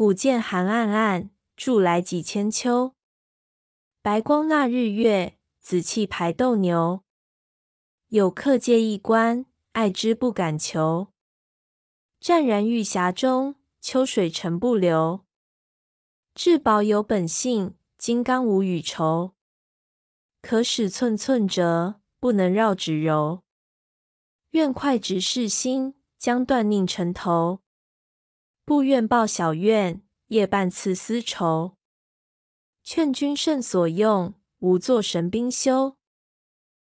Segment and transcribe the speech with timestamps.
[0.00, 2.94] 古剑寒暗暗，筑来几千秋。
[4.00, 7.02] 白光纳日月，紫气排斗牛。
[8.08, 11.08] 有客借一关，爱之不敢求。
[12.18, 15.26] 湛然玉匣中，秋水沉不流。
[16.34, 19.34] 至宝有本性，金刚无与酬。
[20.40, 23.42] 可使寸寸折，不能绕指柔。
[24.52, 27.60] 愿快直视心，将断佞臣头。
[28.70, 31.76] 不愿报小怨，夜半赐丝绸。
[32.84, 35.96] 劝君慎所用，勿作神兵休。